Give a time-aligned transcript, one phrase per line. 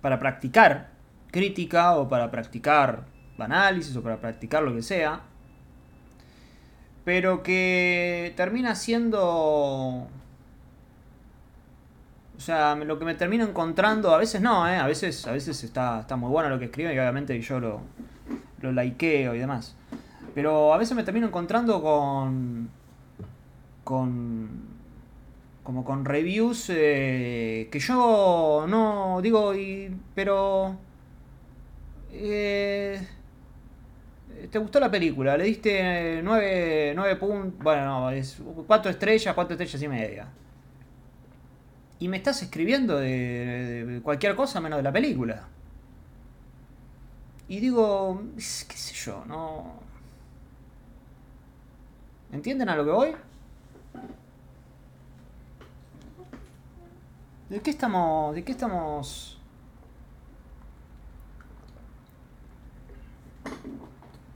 [0.00, 0.90] para practicar
[1.30, 3.04] crítica o para practicar
[3.38, 5.20] análisis o para practicar lo que sea,
[7.04, 10.08] pero que termina siendo...
[12.36, 14.76] O sea, lo que me termino encontrando, a veces no, ¿eh?
[14.76, 17.80] a veces, a veces está, está muy bueno lo que escriben y obviamente yo lo,
[18.60, 19.74] lo likeo y demás.
[20.34, 22.70] Pero a veces me termino encontrando con.
[23.82, 24.77] con.
[25.68, 30.78] Como con reviews eh, que yo no digo, y, pero.
[32.10, 33.06] Eh,
[34.50, 35.36] ¿Te gustó la película?
[35.36, 37.62] Le diste 9, 9 puntos.
[37.62, 40.28] Bueno, no, es 4 estrellas, 4 estrellas y media.
[41.98, 45.48] Y me estás escribiendo de, de cualquier cosa menos de la película.
[47.46, 49.80] Y digo, qué sé yo, no...
[52.32, 53.14] ¿Entienden a lo que voy?
[57.48, 58.34] ¿De qué estamos?
[58.34, 59.38] ¿De qué estamos?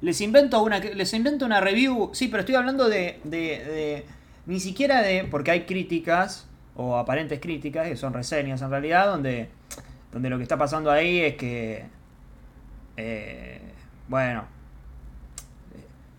[0.00, 2.10] Les invento una, les invento una review.
[2.12, 4.06] Sí, pero estoy hablando de, de, de,
[4.46, 9.48] ni siquiera de, porque hay críticas o aparentes críticas que son reseñas en realidad, donde,
[10.12, 11.86] donde lo que está pasando ahí es que,
[12.96, 13.60] eh,
[14.06, 14.44] bueno,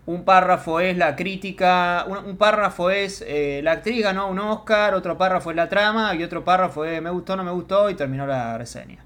[0.10, 5.16] un párrafo es la crítica, un, párrafo es eh, la actriz ganó un Oscar, otro
[5.20, 8.26] párrafo es la trama y otro párrafo es me gustó, no me gustó y terminó
[8.26, 9.06] la reseña.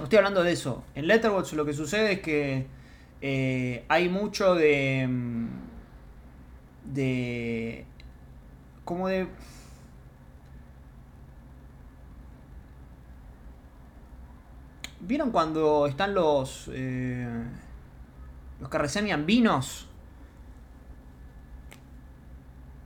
[0.00, 0.84] Estoy hablando de eso.
[0.94, 2.66] En Letterboxd lo que sucede es que
[3.20, 5.08] eh, hay mucho de...
[5.08, 5.48] Mm,
[6.84, 7.84] de...
[8.84, 9.26] como de...
[15.00, 16.70] ¿Vieron cuando están los...
[16.72, 17.26] Eh,
[18.60, 19.88] los que reseñan vinos.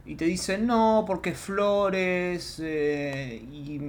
[0.06, 3.80] Y te dicen, no, porque flores eh, y,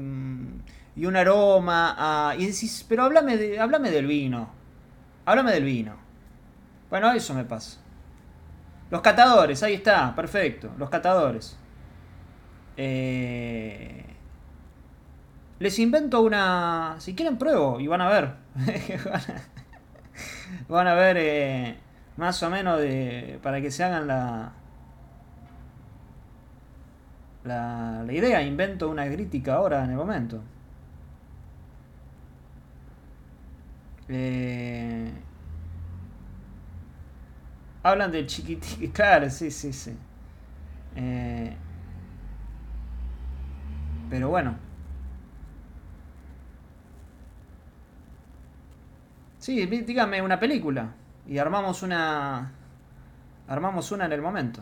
[0.95, 2.33] y, un aroma.
[2.38, 4.50] y decís, pero háblame, de, háblame del vino.
[5.25, 5.95] Háblame del vino.
[6.89, 7.80] Bueno, eso me pasa.
[8.91, 10.72] Los catadores, ahí está, perfecto.
[10.78, 11.57] Los catadores.
[12.78, 14.06] Eh,
[15.59, 16.96] les invento una...
[17.00, 18.35] Si quieren pruebo y van a ver.
[20.70, 21.78] van a ver eh,
[22.18, 24.53] más o menos de, para que se hagan la,
[27.44, 28.42] la, idea.
[28.42, 30.42] Invento una crítica ahora en el momento.
[34.08, 35.12] Eh,
[37.84, 39.96] hablan del chiquitiqui, claro, sí, sí, sí.
[40.96, 41.56] Eh,
[44.09, 44.65] pero bueno.
[49.45, 50.95] Sí, dígame una película.
[51.28, 52.51] Y armamos una.
[53.47, 54.61] Armamos una en el momento.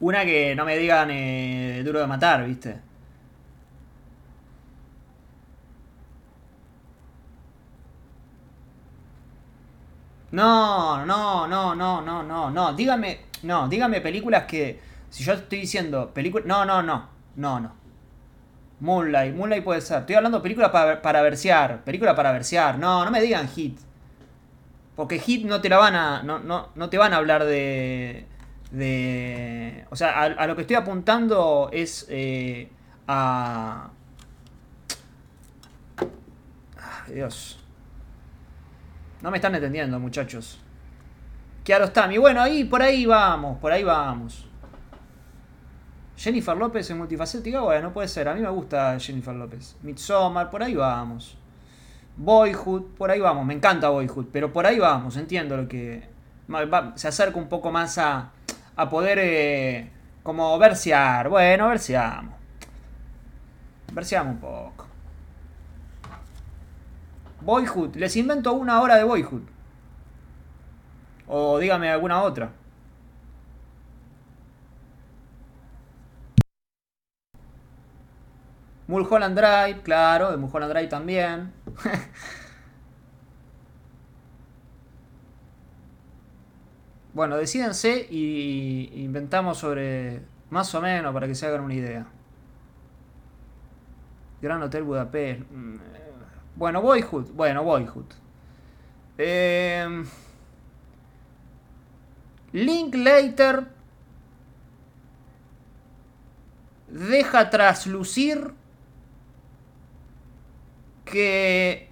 [0.00, 2.78] Una que no me digan eh, duro de matar, ¿viste?
[10.30, 12.72] No, no, no, no, no, no, no.
[12.74, 14.80] Dígame, no, dígame películas que.
[15.10, 16.46] Si yo estoy diciendo películas.
[16.46, 17.87] No, no, no, no, no.
[18.80, 20.00] Moonlight, Moonlight puede ser.
[20.00, 21.82] Estoy hablando de película para, para versear.
[21.84, 22.78] Película para versear.
[22.78, 23.78] No, no me digan hit.
[24.94, 26.22] Porque hit no te la van a.
[26.22, 28.26] No, no, no te van a hablar de.
[28.70, 29.84] de.
[29.90, 32.06] O sea, a, lo que estoy apuntando es.
[32.08, 32.68] Eh,
[33.06, 33.90] a.
[37.08, 37.58] Dios.
[39.22, 40.60] No me están entendiendo, muchachos.
[41.64, 42.18] Kiarostami.
[42.18, 44.47] Bueno, ahí, por ahí vamos, por ahí vamos.
[46.18, 48.28] Jennifer López en multifacética, bueno, no puede ser.
[48.28, 49.76] A mí me gusta Jennifer López.
[49.82, 51.38] Midsommar, por ahí vamos.
[52.16, 53.46] Boyhood, por ahí vamos.
[53.46, 55.16] Me encanta Boyhood, pero por ahí vamos.
[55.16, 56.08] Entiendo lo que.
[56.96, 58.32] Se acerca un poco más a,
[58.74, 59.18] a poder.
[59.20, 59.90] Eh,
[60.24, 61.28] como versear.
[61.28, 62.34] Bueno, verseamos.
[63.92, 64.86] Verseamos un poco.
[67.42, 67.94] Boyhood.
[67.94, 69.42] Les invento una hora de Boyhood.
[71.28, 72.50] O dígame alguna otra.
[78.88, 81.52] Mulholland Drive, claro, de Mulholland Drive también.
[87.12, 92.06] bueno, decídense y inventamos sobre más o menos para que se hagan una idea.
[94.40, 95.42] Gran Hotel Budapest.
[95.50, 95.76] Mm,
[96.56, 97.30] bueno, Boyhood.
[97.32, 98.06] Bueno, Boyhood.
[99.18, 100.04] Eh,
[102.52, 103.66] Linklater
[106.88, 108.54] deja traslucir
[111.10, 111.88] que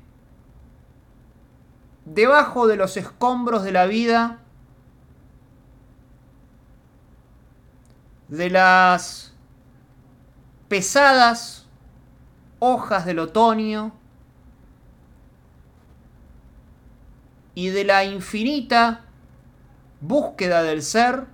[2.05, 4.39] debajo de los escombros de la vida,
[8.29, 9.35] de las
[10.69, 11.67] pesadas
[12.59, 13.93] hojas del otoño
[17.55, 19.05] y de la infinita
[20.01, 21.27] búsqueda del ser,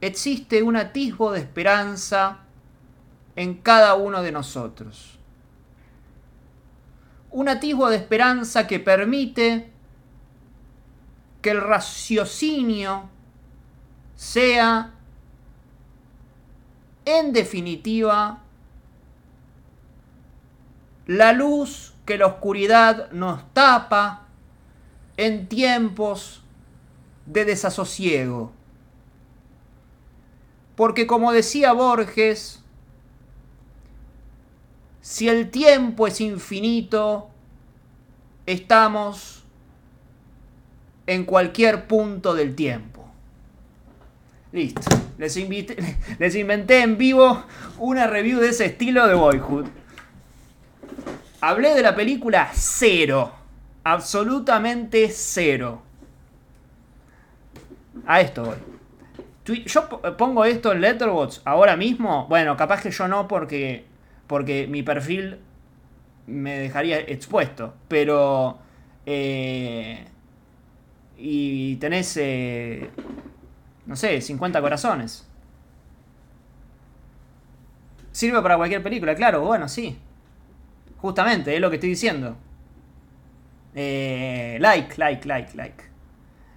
[0.00, 2.40] existe un atisbo de esperanza
[3.36, 5.13] en cada uno de nosotros.
[7.34, 9.68] Un atisbo de esperanza que permite
[11.42, 13.10] que el raciocinio
[14.14, 14.94] sea,
[17.04, 18.38] en definitiva,
[21.06, 24.28] la luz que la oscuridad nos tapa
[25.16, 26.44] en tiempos
[27.26, 28.52] de desasosiego.
[30.76, 32.63] Porque como decía Borges,
[35.04, 37.28] si el tiempo es infinito,
[38.46, 39.44] estamos
[41.06, 43.04] en cualquier punto del tiempo.
[44.50, 44.80] Listo.
[45.18, 47.44] Les, inventé en vivo
[47.78, 49.66] una review de ese estilo de Boyhood.
[51.42, 53.30] Hablé de la película cero.
[53.84, 55.82] Absolutamente cero.
[58.06, 59.64] A esto voy.
[59.66, 59.86] Yo
[60.16, 62.26] pongo esto en Letterboxd ahora mismo.
[62.26, 63.84] Bueno, capaz que yo no porque,
[64.34, 65.38] porque mi perfil
[66.26, 67.72] me dejaría expuesto.
[67.86, 68.58] Pero...
[69.06, 70.04] Eh,
[71.16, 72.90] y tenés, eh,
[73.86, 75.24] no sé, 50 corazones.
[78.10, 79.96] Sirve para cualquier película, claro, bueno, sí.
[80.96, 82.36] Justamente, es lo que estoy diciendo.
[83.76, 85.84] Eh, like, like, like, like.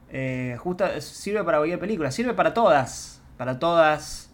[0.10, 0.58] Eh,
[1.00, 3.22] sirve para cualquier película, sirve para todas.
[3.38, 4.32] Para todas.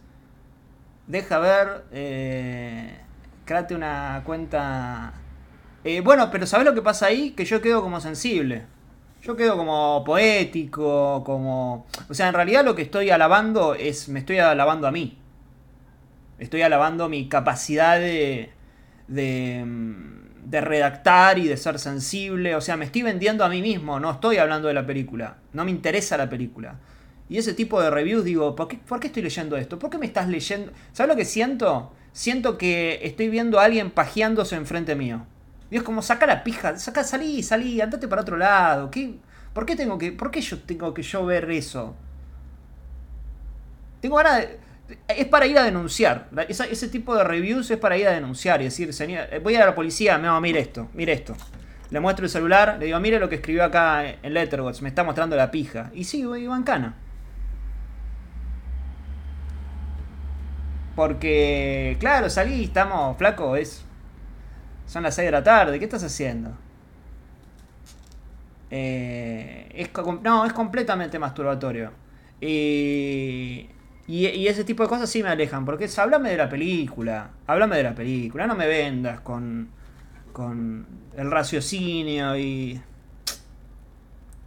[1.07, 3.02] Deja ver.
[3.45, 5.13] Créate una cuenta.
[5.83, 7.31] Eh, bueno, pero ¿sabes lo que pasa ahí?
[7.31, 8.65] Que yo quedo como sensible.
[9.21, 11.85] Yo quedo como poético, como...
[12.09, 14.09] O sea, en realidad lo que estoy alabando es...
[14.09, 15.17] Me estoy alabando a mí.
[16.39, 18.51] Estoy alabando mi capacidad de...
[19.07, 19.65] De,
[20.45, 22.55] de redactar y de ser sensible.
[22.55, 23.99] O sea, me estoy vendiendo a mí mismo.
[23.99, 25.37] No estoy hablando de la película.
[25.53, 26.79] No me interesa la película.
[27.29, 29.79] Y ese tipo de reviews digo, ¿por qué, ¿por qué estoy leyendo esto?
[29.79, 30.71] ¿Por qué me estás leyendo?
[30.91, 31.93] ¿Sabes lo que siento?
[32.13, 35.25] Siento que estoy viendo a alguien pajeándose enfrente mío.
[35.69, 38.89] Y es como, saca la pija, saca, salí, salí, andate para otro lado.
[38.91, 39.15] ¿Qué,
[39.53, 41.95] ¿Por qué tengo que, por qué yo tengo que yo ver eso?
[43.99, 44.59] Tengo ganas de,
[45.07, 46.29] es para ir a denunciar.
[46.47, 49.65] ese tipo de reviews es para ir a denunciar y decir, señor, eh, voy a,
[49.65, 51.35] la policía, me mire esto, mire esto.
[51.89, 55.03] Le muestro el celular, le digo, mire lo que escribió acá en Letterboxd, me está
[55.03, 55.91] mostrando la pija.
[55.93, 56.95] Y sí, voy cana.
[60.95, 63.83] Porque, claro, salí, estamos, flaco, es
[64.93, 66.51] son las 6 de la tarde, ¿qué estás haciendo?
[68.69, 69.89] Eh, es,
[70.21, 71.91] no, es completamente masturbatorio.
[72.41, 73.69] Y,
[74.07, 77.77] y, ese tipo de cosas sí me alejan, porque es, háblame de la película, háblame
[77.77, 79.69] de la película, no me vendas con,
[80.31, 80.85] con
[81.15, 82.81] el raciocinio y...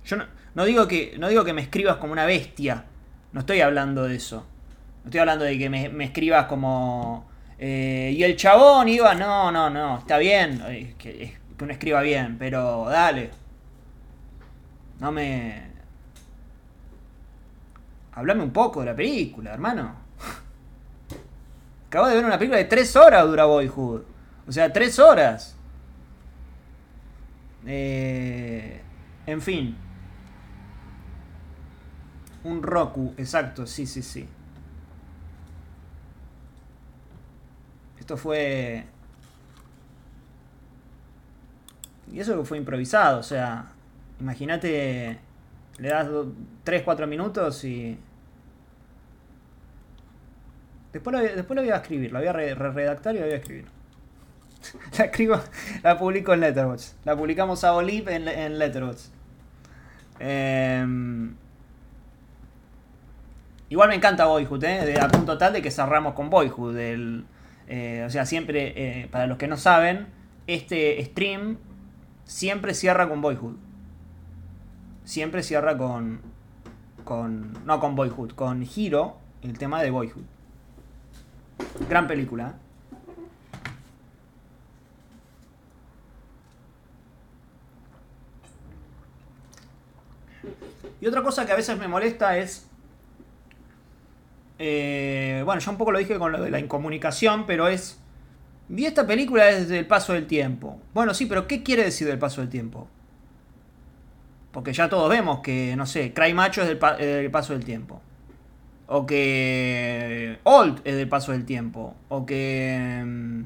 [0.05, 0.17] Yo
[0.55, 2.85] no, digo que, no digo que me escribas como una bestia,
[3.33, 4.47] no estoy hablando de eso.
[5.07, 7.27] Estoy hablando de que me escribas como
[7.59, 12.37] eh, y el chabón iba, no, no, no, está bien, que, que uno escriba bien,
[12.39, 13.31] pero dale.
[15.01, 15.67] No me...
[18.13, 19.95] Hablame un poco de la película, hermano.
[21.89, 24.03] Acabo de ver una película de 3 horas dura Boyhood.
[24.47, 25.57] O sea, 3 horas.
[27.67, 28.81] Eh,
[29.27, 29.77] en fin.
[32.45, 34.29] Un Roku, exacto, sí, sí, sí.
[38.07, 38.85] Esto fue...
[42.13, 43.73] Y eso fue improvisado, o sea,
[44.21, 45.19] imagínate,
[45.79, 46.07] le das
[46.63, 47.99] 3, 4 minutos y...
[50.93, 53.39] Después lo, después lo voy a escribir, lo voy a redactar y lo voy a
[53.39, 53.67] escribir.
[54.99, 55.41] la escribo,
[55.83, 56.95] la publico en Letterboxd.
[57.05, 59.11] La publicamos a Olive en, en Letterboxd.
[60.21, 61.35] Em,
[63.69, 64.95] igual me encanta Boyhood, ¿eh?
[65.01, 66.77] a punto tal de que cerramos con Boyhood.
[66.77, 67.27] El,
[67.69, 70.07] eh, o sea, siempre, eh, para los que no saben,
[70.47, 71.59] este stream
[72.25, 73.57] siempre cierra con Boyhood.
[75.05, 76.21] Siempre cierra con.
[77.05, 80.25] con no con Boyhood, con Hiro, el tema de Boyhood.
[81.89, 82.55] Gran película.
[91.01, 92.69] Y otra cosa que a veces me molesta es
[94.59, 98.01] eh, bueno, ya un poco lo dije con lo de la incomunicación, pero es...
[98.69, 100.81] Vi esta película desde el paso del tiempo.
[100.93, 102.89] Bueno, sí, pero ¿qué quiere decir del paso del tiempo?
[104.51, 106.79] Porque ya todos vemos que, no sé, Cry Macho es del,
[107.31, 108.01] paso del tiempo.
[108.89, 111.95] O que Old es del paso del tiempo.
[112.09, 113.03] O que...
[113.05, 113.43] mm,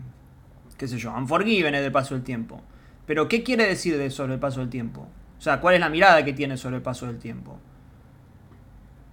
[0.78, 2.62] qué sé yo, Unforgiven es del paso del tiempo.
[3.04, 5.06] Pero ¿qué quiere decir de sobre el paso del tiempo?
[5.36, 7.58] O sea, ¿cuál es la mirada que tiene sobre el paso del tiempo?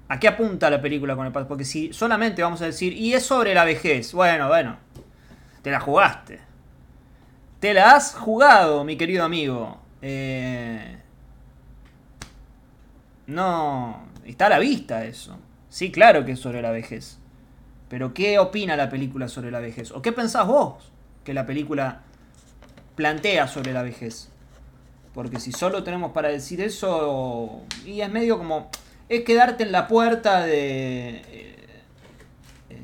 [0.09, 1.47] ¿A qué apunta la película con el paso?
[1.47, 4.77] Porque si solamente vamos a decir, y es sobre la vejez, bueno, bueno,
[5.61, 6.39] te la jugaste.
[7.59, 9.81] Te la has jugado, mi querido amigo.
[10.01, 10.97] Eh,
[13.25, 15.37] no, está a la vista eso.
[15.69, 17.19] Sí, claro que es sobre la vejez.
[17.89, 19.91] Pero ¿qué opina la película sobre la vejez?
[19.91, 20.91] ¿O qué pensás vos
[21.23, 22.01] que la película
[22.95, 24.29] plantea sobre la vejez?
[25.13, 28.69] Porque si solo tenemos para decir eso, y es medio como,
[29.09, 31.09] es quedarte en la puerta de...
[31.09, 31.79] eh,
[32.69, 32.81] eh,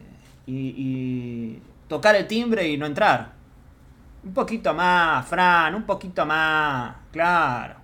[0.48, 3.34] y, y tocar el timbre y no entrar.
[4.24, 7.83] Un poquito más, Fran, un poquito más, claro.